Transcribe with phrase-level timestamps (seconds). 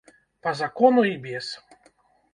[0.47, 1.53] Па закону і без.